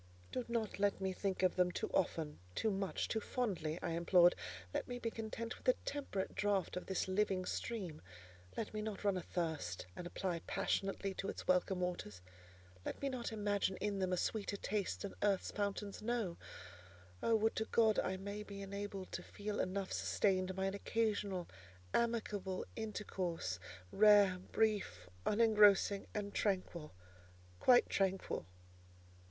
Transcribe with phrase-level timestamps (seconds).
[0.31, 4.33] "Do not let me think of them too often, too much, too fondly," I implored:
[4.73, 8.01] "let me be content with a temperate draught of this living stream:
[8.57, 12.23] let me not run athirst, and apply passionately to its welcome waters:
[12.83, 16.35] let me not imagine in them a sweeter taste than earth's fountains know.
[17.21, 17.35] Oh!
[17.35, 21.47] would to God I may be enabled to feel enough sustained by an occasional,
[21.93, 23.59] amicable intercourse,
[23.91, 26.91] rare, brief, unengrossing and tranquil:
[27.59, 28.47] quite tranquil!"